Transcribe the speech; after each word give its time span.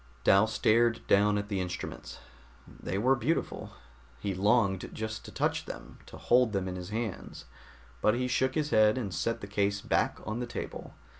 Dal 0.23 0.47
stared 0.47 1.05
down 1.05 1.37
at 1.37 1.47
the 1.47 1.61
instruments. 1.61 2.17
They 2.67 2.97
were 2.97 3.15
beautiful. 3.15 3.73
He 4.19 4.33
longed 4.33 4.89
just 4.91 5.23
to 5.25 5.31
touch 5.31 5.65
them, 5.65 5.99
to 6.07 6.17
hold 6.17 6.53
them 6.53 6.67
in 6.67 6.75
his 6.75 6.89
hands, 6.89 7.45
but 8.01 8.15
he 8.15 8.27
shook 8.27 8.55
his 8.55 8.71
head 8.71 8.97
and 8.97 9.13
set 9.13 9.41
the 9.41 9.45
case 9.47 9.79
back 9.79 10.17
on 10.25 10.39
the 10.39 10.47
table. 10.47 10.95